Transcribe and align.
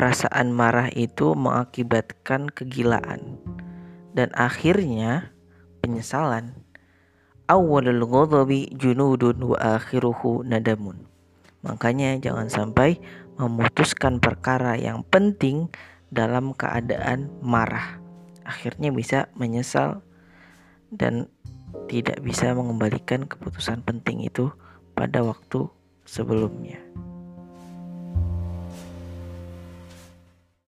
perasaan 0.00 0.48
marah 0.48 0.88
itu 0.96 1.36
mengakibatkan 1.36 2.48
kegilaan 2.48 3.36
dan 4.16 4.32
akhirnya 4.32 5.28
penyesalan. 5.84 6.56
Awalul 7.44 8.08
ghadabi 8.08 8.72
junudun 8.80 9.44
wa 9.44 9.76
akhiruhu 9.76 10.40
nadamun. 10.40 11.04
Makanya 11.60 12.16
jangan 12.16 12.48
sampai 12.48 12.96
memutuskan 13.36 14.24
perkara 14.24 14.80
yang 14.80 15.04
penting 15.04 15.68
dalam 16.08 16.56
keadaan 16.56 17.28
marah. 17.44 18.00
Akhirnya 18.48 18.88
bisa 18.96 19.28
menyesal 19.36 20.00
dan 20.88 21.28
tidak 21.92 22.24
bisa 22.24 22.56
mengembalikan 22.56 23.28
keputusan 23.28 23.84
penting 23.84 24.24
itu 24.24 24.48
pada 24.96 25.20
waktu 25.20 25.68
sebelumnya. 26.08 26.80